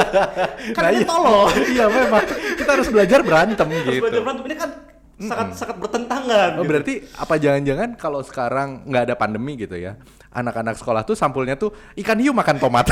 [0.77, 0.99] kan Nah, iya.
[0.99, 1.47] ini tolol.
[1.79, 2.25] iya memang
[2.59, 4.71] kita harus belajar berantem Harus gitu belajar berantem ini kan
[5.15, 6.51] sangat sangat bertentangan.
[6.59, 6.71] Oh, gitu.
[6.75, 9.95] berarti apa jangan-jangan kalau sekarang nggak ada pandemi gitu ya,
[10.35, 11.71] anak-anak sekolah tuh sampulnya tuh
[12.03, 12.91] ikan hiu makan tomat.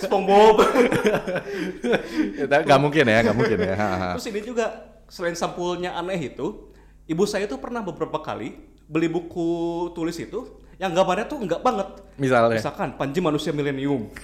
[0.00, 0.56] SpongeBob.
[2.48, 3.76] Gak mungkin ya, gak mungkin ya.
[4.16, 4.66] Terus ini juga
[5.12, 6.72] selain sampulnya aneh itu,
[7.04, 11.88] ibu saya tuh pernah beberapa kali beli buku tulis itu yang gambarnya tuh enggak banget.
[12.18, 12.58] Misalnya.
[12.58, 14.10] Misalkan Panji manusia milenium.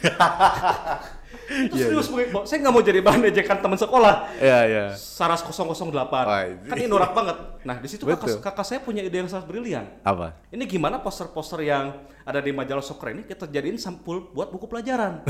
[1.50, 2.46] itu Iya, serius, Bung.
[2.46, 4.30] saya nggak mau jadi bahan ejekan teman sekolah.
[4.38, 4.84] Iya, iya.
[4.94, 5.90] Saras 008.
[5.90, 7.36] Wah, kan ini norak banget.
[7.66, 8.38] Nah, di situ kakak, Betul.
[8.38, 9.86] kakak saya punya ide yang sangat brilian.
[10.06, 10.38] Apa?
[10.54, 15.22] Ini gimana poster-poster yang ada di majalah soccer ini kita jadiin sampul buat buku pelajaran.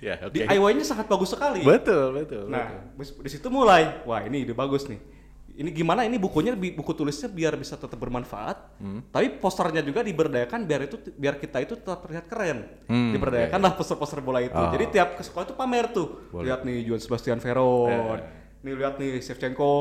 [0.00, 0.32] Ya, oke.
[0.32, 1.60] DIY-nya sangat bagus sekali.
[1.60, 2.48] Betul, betul.
[2.48, 2.56] betul.
[2.56, 4.96] Nah, di di situ mulai, wah ini ide bagus nih.
[5.60, 9.04] Ini gimana ini bukunya buku tulisnya biar bisa tetap bermanfaat, Hmm.
[9.12, 12.64] tapi posternya juga diberdayakan biar itu biar kita itu tetap terlihat keren.
[12.88, 14.56] Hmm, diberdayakan lah poster-poster bola itu.
[14.56, 14.72] Oh.
[14.72, 16.32] Jadi tiap ke sekolah itu pamer tuh.
[16.32, 16.48] Boleh.
[16.48, 18.40] Lihat nih Juan Sebastian Veron.
[18.60, 19.72] Nih lihat nih Shevchenko.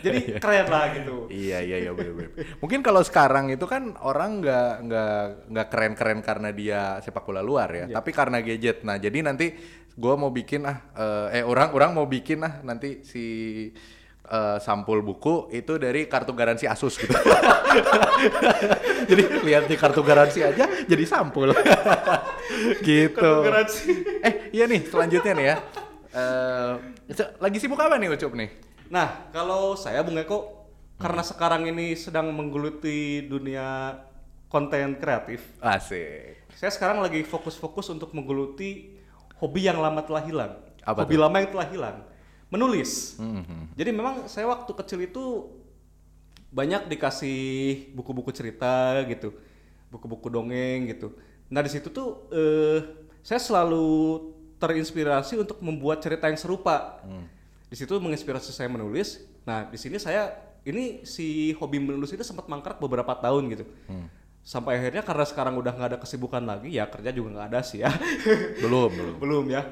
[0.00, 1.28] Jadi keren lah gitu.
[1.28, 2.32] Iya iya iya bener, bener.
[2.60, 5.16] Mungkin kalau sekarang itu kan orang nggak nggak
[5.48, 7.96] nggak keren-keren karena dia sepak bola luar ya, Iya.
[7.96, 8.80] tapi karena gadget.
[8.80, 9.52] Nah jadi nanti
[9.92, 13.24] gua mau bikin ah eh, eh orang orang mau bikin ah nanti si
[14.26, 17.12] eh, sampul buku itu dari kartu garansi Asus gitu.
[19.10, 21.50] jadi lihat di kartu garansi aja jadi sampul.
[22.86, 23.16] gitu.
[23.18, 23.90] Kartu garansi.
[24.22, 25.56] Eh iya nih selanjutnya nih ya.
[26.12, 26.72] Eh,
[27.16, 28.50] se- lagi sibuk apa nih Ucup nih?
[28.92, 30.68] Nah, kalau saya Bung Eko
[31.00, 33.96] karena sekarang ini sedang menggeluti dunia
[34.52, 36.44] konten kreatif, Asik.
[36.52, 38.92] saya sekarang lagi fokus-fokus untuk menggeluti
[39.40, 40.52] hobi yang lama telah hilang.
[40.84, 41.22] Apa hobi tuh?
[41.24, 41.96] lama yang telah hilang.
[42.52, 43.16] Menulis.
[43.16, 43.72] Mhm.
[43.72, 45.48] Jadi memang saya waktu kecil itu
[46.52, 47.40] banyak dikasih
[47.96, 49.32] buku-buku cerita gitu,
[49.88, 51.16] buku-buku dongeng gitu.
[51.48, 53.88] Nah di situ tuh eh, saya selalu
[54.60, 57.00] terinspirasi untuk membuat cerita yang serupa.
[57.72, 59.24] Di situ menginspirasi saya menulis.
[59.48, 60.36] Nah di sini saya
[60.68, 63.64] ini si hobi menulis itu sempat mangkrak beberapa tahun gitu.
[64.44, 67.80] Sampai akhirnya karena sekarang udah nggak ada kesibukan lagi, ya kerja juga nggak ada sih
[67.80, 67.88] ya.
[68.60, 69.14] Belum, belum.
[69.24, 69.64] belum ya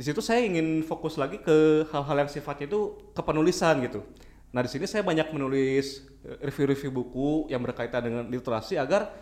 [0.00, 4.00] di situ saya ingin fokus lagi ke hal-hal yang sifatnya itu kepenulisan gitu
[4.48, 9.12] nah di sini saya banyak menulis eh, review-review buku yang berkaitan dengan literasi agar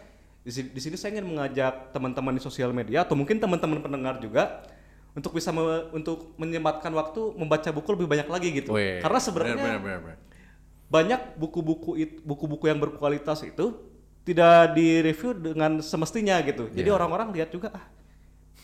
[0.49, 4.65] di sini, saya ingin mengajak teman-teman di sosial media atau mungkin teman-teman pendengar juga
[5.13, 9.81] untuk bisa me- untuk menyempatkan waktu membaca buku lebih banyak lagi gitu karena sebenarnya bener,
[9.83, 10.17] bener, bener,
[10.89, 13.77] banyak buku-buku buku-buku yang berkualitas itu
[14.25, 16.69] tidak direview dengan semestinya gitu.
[16.73, 16.97] Jadi Iya.
[16.97, 17.85] orang-orang lihat juga ah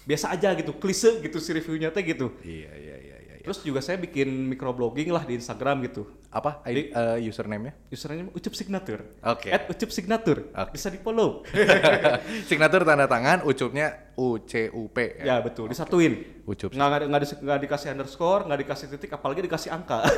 [0.05, 2.33] biasa aja gitu, klise gitu si reviewnya teh gitu.
[2.45, 3.35] Iya iya iya iya.
[3.41, 3.45] iya.
[3.45, 6.09] Terus juga saya bikin microblogging lah di Instagram gitu.
[6.35, 7.79] Apa I- eh, username-nya?
[7.89, 9.23] Username Ucup Signature.
[9.23, 9.55] Oke.
[9.55, 10.51] At Ucup Signature.
[10.51, 10.75] Oke.
[10.75, 11.47] Bisa di follow.
[12.51, 16.43] Signatur tanda tangan, ucupnya U C U P ya betul, disatuin.
[16.45, 16.75] Ucup.
[16.75, 20.03] Nggak, nggak, nggak, di- nggak dikasih underscore, nggak dikasih titik, apalagi dikasih angka.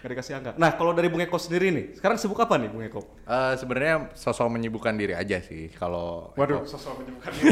[0.00, 0.50] nggak dikasih angka.
[0.56, 3.00] Nah kalau dari Bung Eko sendiri nih, sekarang sibuk apa nih Bung Eko?
[3.24, 7.50] Eh, sebenarnya sosok menyibukkan diri aja sih kalau Waduh, sosok menyibukkan diri.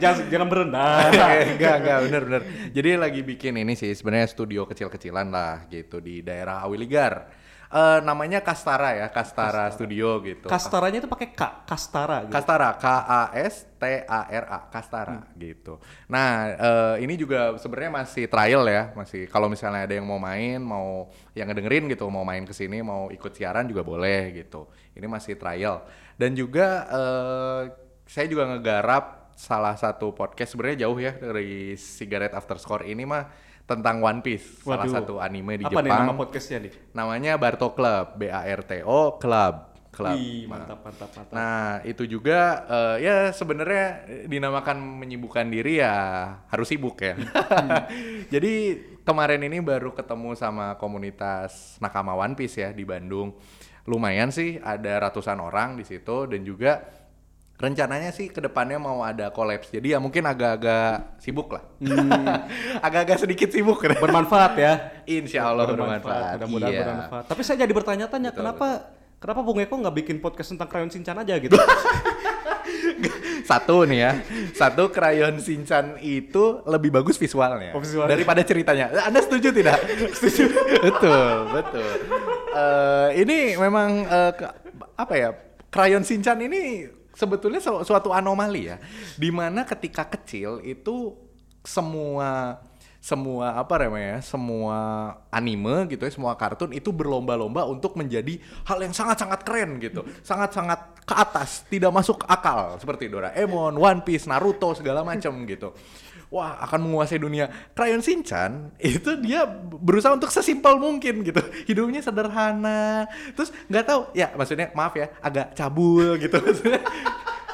[0.00, 0.96] jangan, jangan berendah.
[1.54, 2.42] enggak enggak bener bener
[2.74, 7.42] jadi lagi bikin ini sih sebenarnya studio kecil-kecilan lah gitu di daerah Awiligar
[7.74, 12.30] Eh, namanya Kastara ya Kastara, Studio gitu Kastaranya itu pakai K, Kastara gitu.
[12.30, 15.82] Kastara K A S T A R A Kastara gitu.
[16.06, 20.62] Nah eh, ini juga sebenarnya masih trial ya masih kalau misalnya ada yang mau main
[20.62, 24.70] mau yang ngedengerin gitu mau main ke sini mau ikut siaran juga boleh gitu.
[24.94, 25.82] Ini masih trial
[26.14, 27.62] dan juga eh,
[28.06, 33.26] saya juga ngegarap salah satu podcast sebenarnya jauh ya dari Cigarette After Score ini mah
[33.64, 34.92] tentang One Piece salah Waduh.
[34.92, 36.04] satu anime di apa nih Jepang.
[36.04, 36.72] nama podcastnya nih?
[36.92, 39.72] Namanya Barto Club B A R T O Club.
[39.94, 40.18] Club.
[40.18, 41.30] Wih, mantap, mantap, mantap.
[41.30, 45.94] Nah, itu juga eh, ya sebenarnya dinamakan menyibukkan diri ya
[46.50, 47.14] harus sibuk ya.
[48.34, 48.54] Jadi
[49.06, 53.38] kemarin ini baru ketemu sama komunitas nakama One Piece ya di Bandung.
[53.86, 56.82] Lumayan sih ada ratusan orang di situ dan juga
[57.54, 59.70] rencananya sih ke depannya mau ada kolaps.
[59.70, 61.62] Jadi ya mungkin agak-agak sibuk lah.
[62.86, 63.78] agak-agak sedikit sibuk.
[63.80, 64.72] bermanfaat ya.
[65.04, 66.38] Insya Allah bermanfaat.
[66.38, 66.82] Mudah-mudahan Iya.
[66.84, 67.24] bermanfaat.
[67.26, 71.34] Tapi saya jadi bertanya-tanya kenapa kenapa Bung Eko nggak bikin podcast tentang krayon Shinchan aja
[71.38, 71.54] gitu?
[73.44, 74.12] satu nih ya
[74.52, 78.16] satu krayon Shinchan itu lebih bagus visualnya Oh, visualnya.
[78.16, 79.78] daripada ceritanya anda setuju tidak
[80.16, 80.48] setuju
[80.80, 81.90] betul betul
[82.54, 84.54] Eh, ini memang ke-
[84.94, 85.28] apa ya
[85.68, 88.76] krayon Shinchan ini sebetulnya su- suatu anomali ya.
[89.16, 91.16] Di mana ketika kecil itu
[91.64, 92.60] semua
[93.04, 94.76] semua apa namanya semua
[95.28, 100.04] anime gitu ya semua kartun itu berlomba-lomba untuk menjadi hal yang sangat-sangat keren gitu.
[100.24, 102.80] Sangat-sangat ke atas tidak masuk akal.
[102.80, 105.72] Seperti Doraemon, One Piece, Naruto segala macam gitu
[106.34, 107.46] wah akan menguasai dunia.
[107.70, 111.38] Krayon Shinchan itu dia berusaha untuk sesimpel mungkin gitu.
[111.64, 113.06] Hidupnya sederhana.
[113.32, 116.34] Terus nggak tahu ya maksudnya maaf ya agak cabul gitu.
[116.34, 116.82] Maksudnya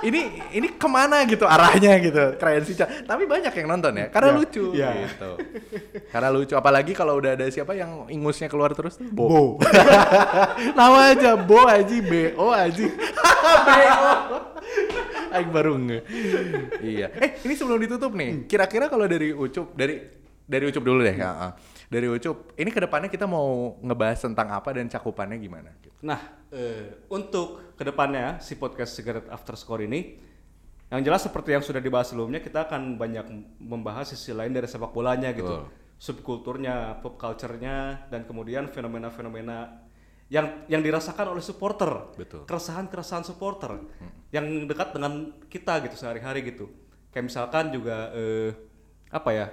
[0.01, 3.05] ini ini ke mana gitu arahnya gitu Krayon Shinchan.
[3.05, 4.65] Tapi banyak yang nonton ya karena Ya, lucu.
[4.73, 4.91] ya.
[4.97, 5.31] gitu.
[6.09, 9.43] Karena lucu apalagi kalau udah ada siapa yang ingusnya keluar terus tuh Bo, Bo.
[10.79, 12.89] nama aja Bo Aji B O Aji
[13.69, 14.13] B-O.
[15.35, 15.99] Aing baru nge.
[16.83, 17.09] Iya.
[17.17, 20.03] Eh ini sebelum ditutup nih kira-kira kalau dari Ucup dari
[20.51, 21.53] dari Ucup dulu deh ya ah.
[21.87, 25.71] dari Ucup ini ke depannya kita mau ngebahas tentang apa dan cakupannya gimana?
[26.01, 30.17] Nah, eh, untuk ke depannya si podcast Cigarette After Score ini,
[30.91, 33.27] yang jelas seperti yang sudah dibahas sebelumnya, kita akan banyak
[33.61, 35.69] membahas sisi lain dari sepak bolanya gitu,
[36.01, 39.87] subkulturnya, pop culture-nya, dan kemudian fenomena-fenomena
[40.31, 42.47] yang yang dirasakan oleh supporter, Betul.
[42.47, 43.83] keresahan-keresahan supporter
[44.31, 45.13] yang dekat dengan
[45.45, 46.71] kita gitu sehari-hari gitu.
[47.11, 48.55] Kayak misalkan juga eh,
[49.11, 49.47] apa ya?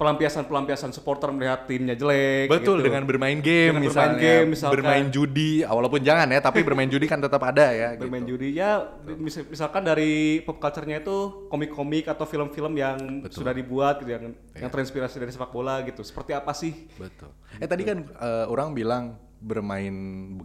[0.00, 2.88] pelampiasan-pelampiasan supporter melihat timnya jelek Betul gitu.
[2.88, 4.74] dengan bermain game Dengan misalnya, bermain game, misalkan.
[4.74, 7.88] bermain judi, walaupun jangan ya, tapi bermain judi kan tetap ada ya.
[7.94, 8.32] bermain gitu.
[8.34, 8.80] judi ya
[9.12, 12.96] mis- misalkan dari pop culture-nya itu komik-komik atau film-film yang
[13.28, 14.64] sudah dibuat gitu yang Iya.
[14.64, 17.28] yang terinspirasi dari sepak bola gitu seperti apa sih Betul.
[17.60, 19.94] Eh tadi kan eh, orang bilang bermain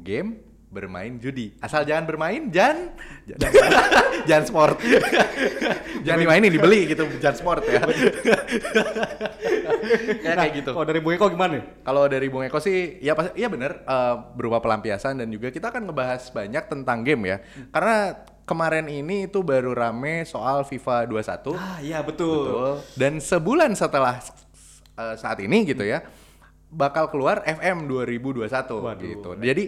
[0.02, 0.40] game,
[0.72, 1.56] bermain judi.
[1.64, 2.92] Asal jangan bermain, jangan
[3.28, 3.52] jangan,
[4.28, 4.78] jangan sport.
[6.04, 7.82] jangan dimainin, dibeli gitu, jangan sport ya.
[10.26, 10.70] ya kayak gitu.
[10.74, 13.86] kalau dari Bu Eko gimana nih Kalau dari Bung Eko sih, ya pas, iya bener
[13.86, 17.38] eh, berupa pelampiasan dan juga kita akan ngebahas banyak tentang game ya.
[17.70, 21.58] Karena kemarin ini itu baru rame soal FIFA 21.
[21.58, 22.74] ah iya betul, Betul.
[22.98, 24.22] Dan sebulan setelah
[24.96, 26.06] uh, saat ini gitu ya,
[26.76, 29.00] bakal keluar FM 2021 Waduh.
[29.00, 29.30] gitu.
[29.40, 29.64] Jadi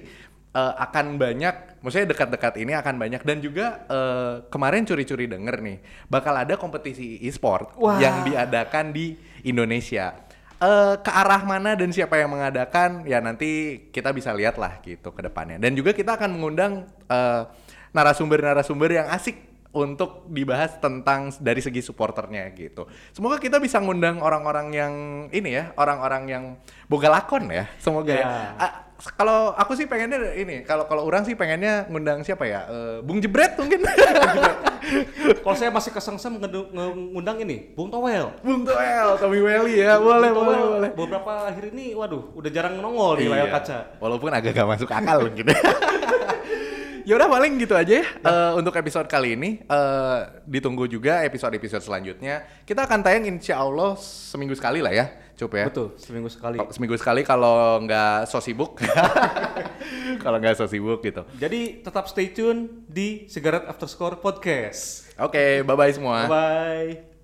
[0.51, 5.77] uh, akan banyak, maksudnya dekat-dekat ini akan banyak dan juga uh, kemarin curi-curi denger nih,
[6.11, 9.15] bakal ada kompetisi e-sport yang diadakan di
[9.47, 10.27] Indonesia.
[10.57, 15.13] Eh, ke arah mana dan siapa yang mengadakan ya nanti kita bisa lihat lah gitu
[15.13, 15.61] ke depannya.
[15.61, 17.41] Dan juga kita akan mengundang eh,
[17.93, 22.89] narasumber-narasumber yang asik untuk dibahas tentang dari segi supporternya gitu.
[23.13, 24.93] Semoga kita bisa ngundang orang-orang yang
[25.29, 26.43] ini ya, orang-orang yang
[26.85, 27.69] boga lakon ya.
[27.77, 28.25] Semoga ya.
[28.25, 28.39] Ya.
[28.57, 28.71] Ah,
[29.13, 32.65] kalau aku sih pengennya ini, kalau kalau orang sih pengennya ngundang siapa ya?
[32.65, 33.85] Eh, Bung Jebret mungkin.
[35.43, 39.99] kalau saya masih kesengsem ngundang ini Bung Towel Bung Toel, Tommy Welly ya.
[39.99, 40.91] Boleh, Bung boleh, Towel boleh.
[40.95, 43.55] beberapa akhir ini waduh udah jarang nongol di layar Iya.
[43.59, 45.45] kaca Walaupun agak gak masuk akal mungkin.
[47.07, 49.63] Yaudah paling gitu aja ya eh, untuk episode kali ini.
[49.63, 52.43] Eh, ditunggu juga episode-episode selanjutnya.
[52.67, 55.07] Kita akan tayang insya Allah seminggu sekali lah ya,
[55.39, 55.71] Cup ya.
[55.71, 56.59] Betul, seminggu sekali.
[56.67, 58.83] Seminggu sekali kalau nggak so sibuk.
[60.23, 61.23] kalau nggak so sibuk gitu.
[61.39, 65.07] Jadi tetap stay tune di Cigarette After Score Podcast.
[65.15, 66.27] Oke, bye-bye semua.
[66.27, 67.16] Bye.